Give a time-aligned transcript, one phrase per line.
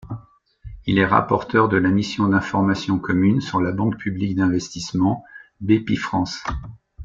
[0.87, 5.23] Il est rapporteur de la mission d'information commune sur la Banque Publique d'Investissement
[5.59, 6.43] Bpifrance.